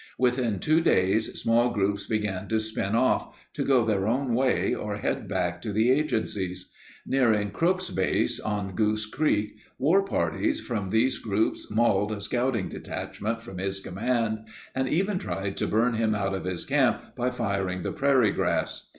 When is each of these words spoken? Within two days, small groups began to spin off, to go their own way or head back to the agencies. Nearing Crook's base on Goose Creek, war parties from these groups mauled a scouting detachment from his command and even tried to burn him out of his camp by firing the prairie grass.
Within 0.17 0.57
two 0.57 0.81
days, 0.81 1.31
small 1.39 1.69
groups 1.69 2.07
began 2.07 2.47
to 2.47 2.57
spin 2.57 2.95
off, 2.95 3.37
to 3.53 3.63
go 3.63 3.85
their 3.85 4.07
own 4.07 4.33
way 4.33 4.73
or 4.73 4.95
head 4.95 5.27
back 5.27 5.61
to 5.61 5.71
the 5.71 5.91
agencies. 5.91 6.71
Nearing 7.05 7.51
Crook's 7.51 7.91
base 7.91 8.39
on 8.39 8.73
Goose 8.73 9.05
Creek, 9.05 9.57
war 9.77 10.01
parties 10.03 10.59
from 10.59 10.89
these 10.89 11.19
groups 11.19 11.69
mauled 11.69 12.11
a 12.11 12.19
scouting 12.19 12.67
detachment 12.67 13.43
from 13.43 13.59
his 13.59 13.79
command 13.79 14.47
and 14.73 14.89
even 14.89 15.19
tried 15.19 15.55
to 15.57 15.67
burn 15.67 15.93
him 15.93 16.15
out 16.15 16.33
of 16.33 16.45
his 16.45 16.65
camp 16.65 17.15
by 17.15 17.29
firing 17.29 17.83
the 17.83 17.91
prairie 17.91 18.31
grass. 18.31 18.87